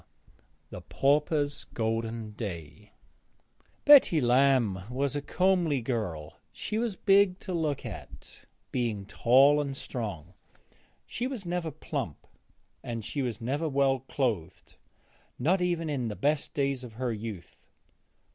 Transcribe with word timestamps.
X 0.01 0.07
THE 0.71 0.81
PAUPERS' 0.81 1.65
GOLDEN 1.75 2.31
DAY 2.31 2.91
Betty 3.85 4.19
Lamb 4.19 4.79
was 4.89 5.15
a 5.15 5.21
comely 5.21 5.79
girl; 5.79 6.39
she 6.51 6.79
was 6.79 6.95
big 6.95 7.37
to 7.41 7.53
look 7.53 7.85
at, 7.85 8.45
being 8.71 9.05
tall 9.05 9.61
and 9.61 9.77
strong. 9.77 10.33
She 11.05 11.27
was 11.27 11.45
never 11.45 11.69
plump; 11.69 12.25
she 13.01 13.21
was 13.21 13.39
never 13.39 13.69
well 13.69 13.99
clothed, 13.99 14.75
not 15.37 15.61
even 15.61 15.87
in 15.87 16.07
the 16.07 16.15
best 16.15 16.55
days 16.55 16.83
of 16.83 16.93
her 16.93 17.13
youth. 17.13 17.55